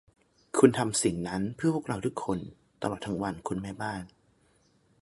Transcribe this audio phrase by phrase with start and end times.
[0.57, 2.39] คุณทำสิ่งนั้นเพื่อพวกเราทุกคน
[2.81, 4.03] ตลอดทั้งวัน คุณแม่บ้าน